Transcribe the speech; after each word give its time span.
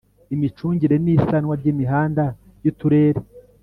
Imicungire 0.35 0.95
n 1.03 1.05
isanwa 1.15 1.53
ry 1.59 1.67
imihanda 1.73 2.23
y 2.63 2.67
uturere 2.71 3.19